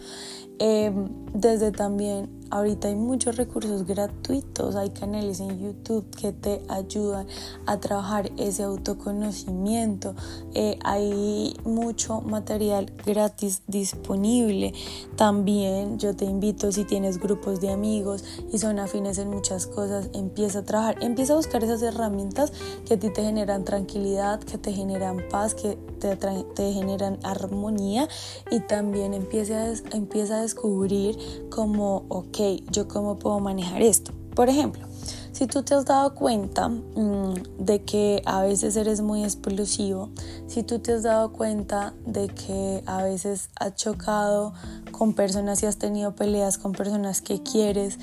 [0.61, 7.27] Em, desde también, ahorita hay muchos recursos gratuitos, hay canales en YouTube que te ayudan
[7.65, 10.15] a trabajar ese autoconocimiento,
[10.53, 14.73] eh, hay mucho material gratis disponible.
[15.15, 20.09] También yo te invito, si tienes grupos de amigos y son afines en muchas cosas,
[20.13, 22.51] empieza a trabajar, empieza a buscar esas herramientas
[22.85, 28.07] que a ti te generan tranquilidad, que te generan paz, que te, te generan armonía
[28.49, 31.17] y también empieza a, empieza a descubrir
[31.49, 32.38] como, ok,
[32.71, 34.11] yo cómo puedo manejar esto.
[34.35, 34.87] Por ejemplo,
[35.31, 40.09] si tú te has dado cuenta mm, de que a veces eres muy explosivo,
[40.47, 44.53] si tú te has dado cuenta de que a veces has chocado
[44.91, 47.99] con personas y has tenido peleas con personas que quieres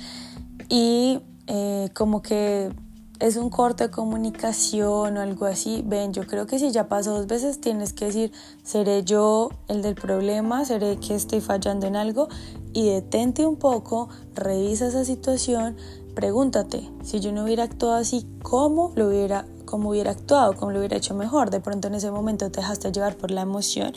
[0.69, 2.71] y eh, como que
[3.19, 7.15] es un corte de comunicación o algo así, ven, yo creo que si ya pasó
[7.15, 8.31] dos veces tienes que decir,
[8.63, 12.27] seré yo el del problema, seré que estoy fallando en algo
[12.77, 15.75] y detente un poco, revisa esa situación,
[16.13, 20.77] pregúntate, si yo no hubiera actuado así, ¿cómo lo hubiera cómo hubiera actuado, cómo lo
[20.77, 21.49] hubiera hecho mejor.
[21.49, 23.93] De pronto en ese momento te dejaste llevar por la emoción.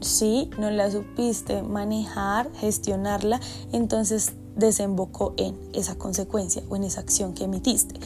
[0.00, 3.38] Si no la supiste manejar, gestionarla,
[3.70, 8.00] entonces desembocó en esa consecuencia o en esa acción que emitiste.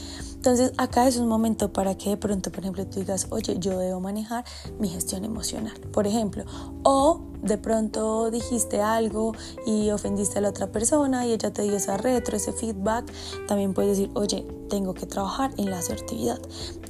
[0.47, 3.77] Entonces acá es un momento para que de pronto, por ejemplo, tú digas, oye, yo
[3.81, 4.45] debo manejar
[4.79, 6.45] mi gestión emocional, por ejemplo,
[6.85, 9.33] o de pronto dijiste algo
[9.67, 13.13] y ofendiste a la otra persona y ella te dio esa retro, ese feedback,
[13.49, 16.39] también puedes decir, oye, tengo que trabajar en la asertividad.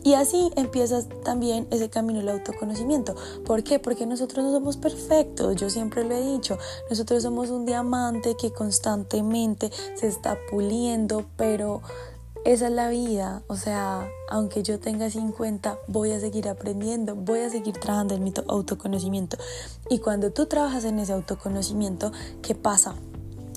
[0.04, 3.16] Y así empiezas también ese camino del autoconocimiento.
[3.46, 3.78] ¿Por qué?
[3.78, 6.58] Porque nosotros no somos perfectos, yo siempre lo he dicho,
[6.90, 11.80] nosotros somos un diamante que constantemente se está puliendo, pero
[12.46, 17.40] esa es la vida, o sea, aunque yo tenga 50, voy a seguir aprendiendo, voy
[17.40, 19.36] a seguir trabajando en mi autoconocimiento.
[19.90, 22.94] Y cuando tú trabajas en ese autoconocimiento, ¿qué pasa?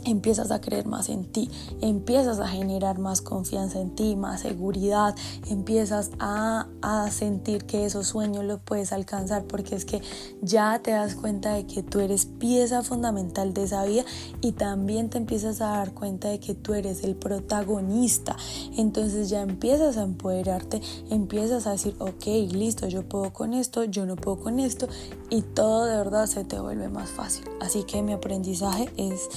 [0.06, 1.50] Empiezas a creer más en ti,
[1.82, 5.16] empiezas a generar más confianza en ti, más seguridad,
[5.48, 6.68] empiezas a,
[7.12, 10.02] sentir que esos sueños los puedes alcanzar porque es que
[10.42, 14.04] ya te das cuenta de que tú eres pieza fundamental de esa vida
[14.42, 18.38] y también te empiezas a dar cuenta de que tú eres el protagonista.
[18.78, 24.06] Entonces ya empiezas a empoderarte, empiezas a decir, ok, listo, yo puedo con esto, yo
[24.06, 24.88] no puedo con esto
[25.30, 27.46] y todo de verdad se te vuelve más fácil.
[27.60, 29.30] Así que mi aprendizaje es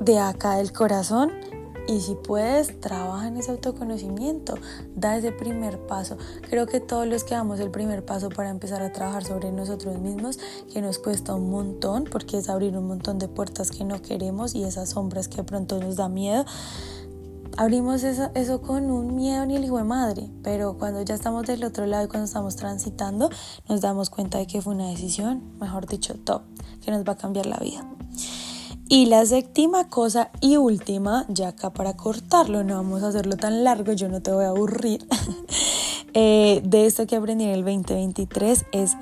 [0.00, 1.32] de acá del corazón
[1.88, 4.54] y si puedes, trabaja en ese autoconocimiento,
[4.96, 6.16] da ese primer paso.
[6.48, 9.98] Creo que todos los que damos el primer paso para empezar a trabajar sobre nosotros
[9.98, 10.38] mismos,
[10.72, 14.54] que nos cuesta un montón, porque es abrir un montón de puertas que no queremos
[14.54, 16.44] y esas sombras que pronto nos da miedo.
[17.56, 21.46] Abrimos eso, eso con un miedo ni el hijo de madre, pero cuando ya estamos
[21.46, 23.30] del otro lado y cuando estamos transitando,
[23.68, 26.42] nos damos cuenta de que fue una decisión, mejor dicho, top,
[26.84, 27.95] que nos va a cambiar la vida.
[28.88, 33.64] Y la séptima cosa y última, ya acá para cortarlo, no vamos a hacerlo tan
[33.64, 35.04] largo, yo no te voy a aburrir,
[36.14, 38.96] eh, de esto que aprendí en el 2023 es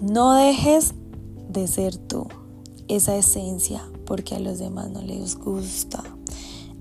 [0.00, 0.94] no dejes
[1.48, 2.28] de ser tú,
[2.86, 6.04] esa esencia, porque a los demás no les gusta.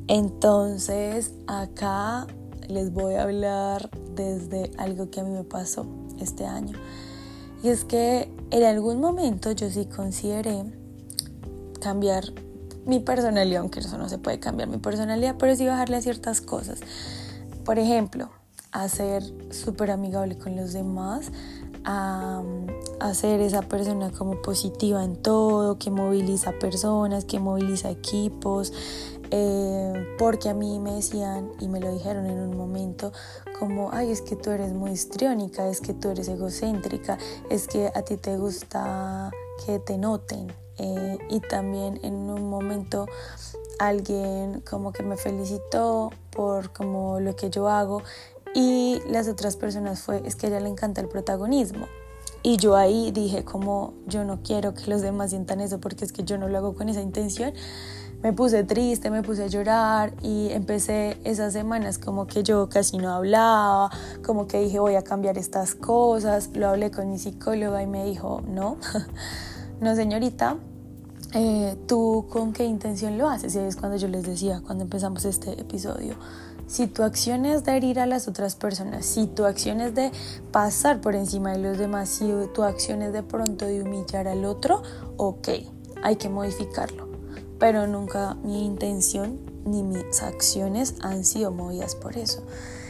[0.08, 2.28] Entonces acá
[2.68, 5.88] les voy a hablar desde algo que a mí me pasó
[6.20, 6.78] este año.
[7.64, 10.64] Y es que en algún momento yo sí consideré
[11.80, 12.26] cambiar
[12.86, 16.42] mi personalidad, aunque eso no se puede cambiar mi personalidad, pero sí bajarle a ciertas
[16.42, 16.80] cosas.
[17.66, 18.30] Por ejemplo,
[18.72, 21.32] a ser súper amigable con los demás,
[21.86, 22.44] a,
[23.00, 28.74] a, ser esa persona como positiva en todo, que moviliza personas, que moviliza equipos,
[29.32, 33.12] eh, porque a mí me decían y me lo dijeron en un momento
[33.60, 37.18] como, ay, es que tú eres muy histriónica, es que tú eres egocéntrica,
[37.50, 39.30] es que a ti te gusta
[39.66, 43.08] que te noten, eh, y también en un momento
[43.80, 48.02] alguien como que me felicitó por como lo que yo hago
[48.56, 51.88] y las otras personas fue es que a ella le encanta el protagonismo
[52.42, 56.12] y yo ahí dije como yo no quiero que los demás sientan eso porque es
[56.12, 57.54] que yo no lo hago con esa intención
[58.22, 62.98] me puse triste, me puse a llorar y empecé esas semanas como que yo casi
[62.98, 63.90] no hablaba,
[64.26, 68.04] como que dije voy a cambiar estas cosas, lo hablé con mi psicóloga y me
[68.04, 68.78] dijo no,
[69.82, 70.58] no señorita,
[71.34, 73.56] eh, ¿tú con qué intención lo haces?
[73.56, 76.16] Y es cuando yo les decía, cuando empezamos este episodio,
[76.68, 80.12] si tu acción es de herir a las otras personas, si tu acción es de
[80.52, 84.46] pasar por encima de los demás, si tu acción es de pronto de humillar al
[84.46, 84.84] otro,
[85.18, 85.50] ok,
[86.04, 87.10] hay que modificarlo.
[87.58, 92.44] Pero nunca mi intención ni mis acciones han sido movidas por eso.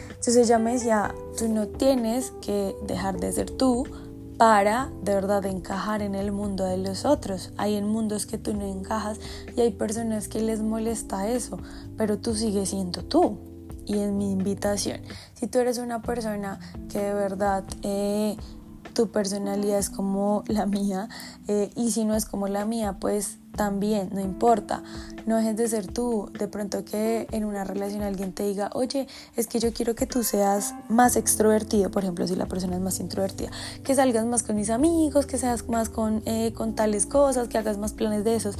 [0.08, 3.86] Entonces ella me decía, tú no tienes que dejar de ser tú,
[4.40, 7.52] para de verdad encajar en el mundo de los otros.
[7.58, 9.20] Hay en mundos que tú no encajas
[9.54, 11.58] y hay personas que les molesta eso,
[11.98, 13.36] pero tú sigues siendo tú.
[13.84, 15.02] Y es mi invitación,
[15.34, 18.34] si tú eres una persona que de verdad eh,
[18.94, 21.10] tu personalidad es como la mía
[21.46, 24.82] eh, y si no es como la mía, pues también, no importa,
[25.26, 26.30] no dejes de ser tú.
[26.38, 30.06] De pronto que en una relación alguien te diga, oye, es que yo quiero que
[30.06, 33.50] tú seas más extrovertido, por ejemplo, si la persona es más introvertida,
[33.84, 37.58] que salgas más con mis amigos, que seas más con, eh, con tales cosas, que
[37.58, 38.56] hagas más planes de esos.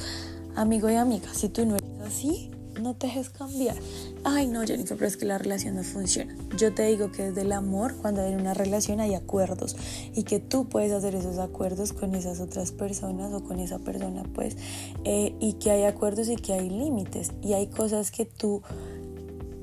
[0.55, 3.75] Amigo y amiga, si tú no eres así, no te dejes cambiar.
[4.23, 6.35] Ay, no, Jennifer, pero es que la relación no funciona.
[6.57, 9.75] Yo te digo que desde el amor, cuando hay una relación, hay acuerdos
[10.13, 14.23] y que tú puedes hacer esos acuerdos con esas otras personas o con esa persona,
[14.33, 14.57] pues,
[15.03, 18.61] eh, y que hay acuerdos y que hay límites y hay cosas que tú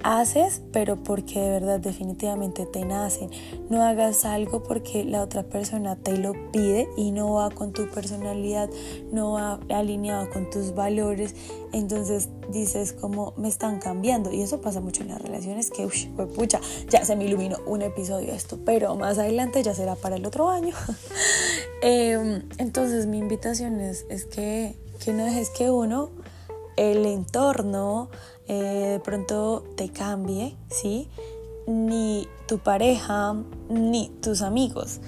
[0.02, 3.30] haces, pero porque de verdad definitivamente te nacen.
[3.68, 7.88] No hagas algo porque la otra persona te lo pide y no va con tu
[7.88, 8.70] personalidad,
[9.12, 11.34] no va alineado con tus valores.
[11.72, 14.32] Entonces dices como me están cambiando.
[14.32, 17.82] Y eso pasa mucho en las relaciones que, uy, pucha, ya se me iluminó un
[17.82, 20.74] episodio esto, pero más adelante ya será para el otro año.
[21.80, 26.10] Em, entonces mi invitación es, es que, que no dejes que uno,
[26.76, 28.10] el entorno,
[28.48, 31.08] eh, de pronto te cambie, ¿sí?
[31.66, 33.36] Ni tu pareja,
[33.68, 35.00] ni tus amigos.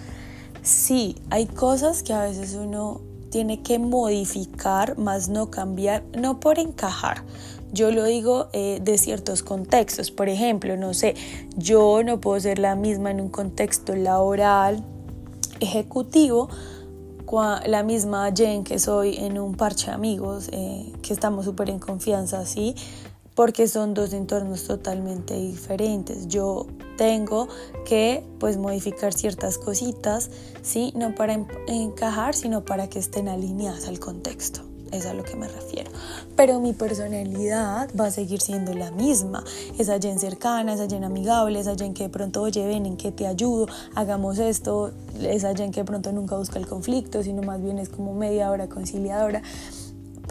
[0.63, 6.59] Sí, hay cosas que a veces uno tiene que modificar, más no cambiar, no por
[6.59, 7.25] encajar.
[7.73, 10.11] Yo lo digo eh, de ciertos contextos.
[10.11, 11.15] Por ejemplo, no sé,
[11.57, 14.85] yo no puedo ser la misma en un contexto laboral,
[15.61, 16.49] ejecutivo,
[17.67, 21.79] la misma Jen que soy en un parche de amigos, eh, que estamos súper en
[21.79, 22.75] confianza, ¿sí?
[23.35, 26.29] Porque son dos entornos totalmente diferentes.
[26.29, 26.67] Yo
[26.97, 27.49] tengo
[27.87, 30.31] que pues modificar ciertas cositas,
[30.63, 30.93] ¿sí?
[30.95, 34.61] No para encajar, sino para que estén alineadas al contexto.
[34.93, 35.91] es a lo que me refiero.
[36.35, 39.45] Pero mi personalidad va a seguir siendo la misma.
[39.79, 43.13] Esa Jen cercana, esa Jen amigable, esa Jen que de pronto, oye, ven, en que
[43.13, 44.93] te ayudo, hagamos esto.
[45.21, 48.51] Esa Jen que de pronto nunca busca el conflicto, sino más bien es como media
[48.51, 49.43] hora conciliadora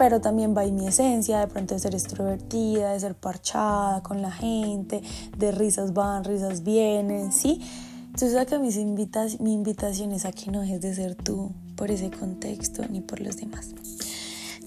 [0.00, 4.22] pero también va ahí mi esencia, de pronto de ser extrovertida, de ser parchada con
[4.22, 5.02] la gente,
[5.36, 7.60] de risas van, risas vienen, ¿sí?
[8.06, 12.10] Entonces acá mis mi invitación es a que no dejes de ser tú por ese
[12.10, 13.74] contexto ni por los demás.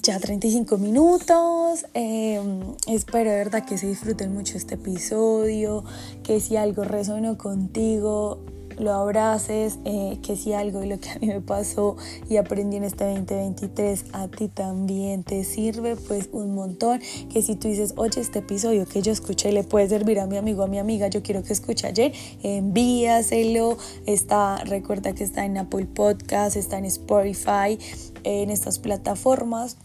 [0.04, 5.84] Ya 35 minutos, em, espero de verdad que se disfruten mucho este episodio,
[6.22, 8.38] que si algo resonó contigo,
[8.80, 11.96] lo abraces, eh, que si algo de lo que a mí me pasó
[12.30, 17.02] y aprendí en este 2023 a ti también te sirve, pues un montón.
[17.32, 20.38] Que si tú dices, oye, este episodio que yo escuché le puede servir a mi
[20.38, 22.14] amigo, a mi amiga, yo quiero que escuche ayer,
[22.44, 23.78] envíaselo.
[24.06, 27.78] Está, recuerda que está en Apple Podcast, está en Spotify,
[28.24, 29.78] en estas plataformas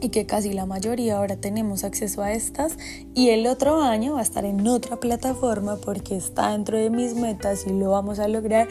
[0.00, 2.76] y que casi la mayoría ahora tenemos acceso a estas
[3.14, 7.14] y el otro año va a estar en otra plataforma porque está dentro de mis
[7.14, 8.68] metas y lo vamos a lograr.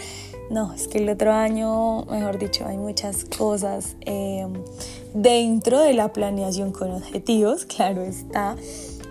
[0.49, 4.53] No, es que el otro año, mejor dicho, hay muchas cosas em,
[5.13, 8.55] dentro de la planeación con objetivos, claro está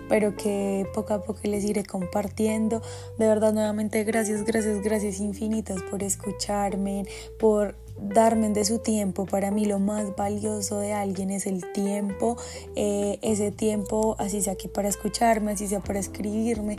[0.07, 2.81] pero que poco a poco les iré compartiendo.
[3.17, 7.07] De verdad, nuevamente, gracias, gracias, gracias infinitas por escucharme,
[7.39, 9.25] por darme de su tiempo.
[9.25, 12.37] Para mí lo más valioso de alguien es el tiempo.
[12.75, 16.77] Eh, ese tiempo, así sea aquí para escucharme, así sea para escribirme.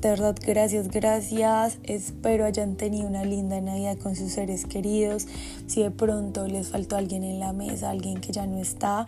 [0.00, 1.78] De verdad, gracias, gracias.
[1.82, 5.26] Espero hayan tenido una linda Navidad con sus seres queridos.
[5.66, 9.06] Si de pronto les faltó alguien en la mesa, alguien que ya no está,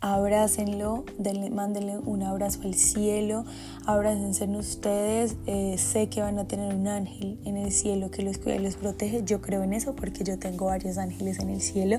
[0.00, 3.44] abrácenlo, denle, mándenle un abrazo al cielo,
[3.84, 8.22] abrácense en ustedes, eh, sé que van a tener un ángel en el cielo que
[8.22, 11.50] los cuida y los protege, yo creo en eso porque yo tengo varios ángeles en
[11.50, 11.98] el cielo,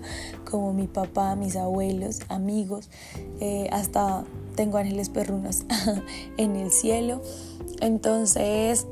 [0.49, 2.89] como mi papá, mis abuelos, amigos,
[3.39, 4.23] eh, hasta
[4.55, 5.63] tengo ángeles perrunos
[6.37, 7.21] en el cielo,
[7.81, 8.87] entonces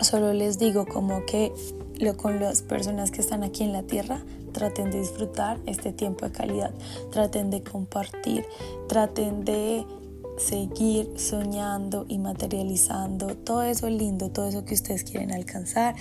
[0.00, 1.52] solo les digo como que
[1.98, 4.20] lo, con las personas que están aquí en la tierra,
[4.56, 6.72] traten de disfrutar este tiempo de calidad,
[7.10, 8.46] traten de compartir,
[8.88, 9.84] traten de
[10.38, 15.94] seguir soñando y materializando todo eso lindo, todo eso que ustedes quieren alcanzar.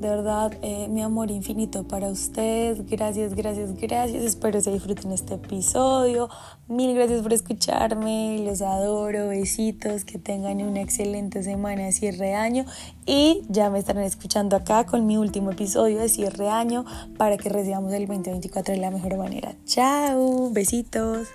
[0.00, 2.84] De verdad, eh, mi amor infinito para ustedes.
[2.86, 4.24] Gracias, gracias, gracias.
[4.24, 6.28] Espero se disfruten este episodio.
[6.68, 8.40] Mil gracias por escucharme.
[8.44, 9.28] Los adoro.
[9.28, 10.04] Besitos.
[10.04, 12.64] Que tengan una excelente semana de cierre año.
[13.06, 16.84] Y ya me estarán escuchando acá con mi último episodio de cierre año
[17.16, 19.54] para que recibamos el 2024 de la mejor manera.
[19.64, 20.50] Chao.
[20.50, 21.28] Besitos.